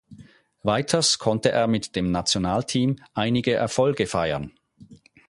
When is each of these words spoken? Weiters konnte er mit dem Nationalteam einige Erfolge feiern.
Weiters 0.63 1.19
konnte 1.19 1.51
er 1.51 1.67
mit 1.67 1.95
dem 1.95 2.09
Nationalteam 2.11 2.95
einige 3.13 3.53
Erfolge 3.53 4.07
feiern. 4.07 4.51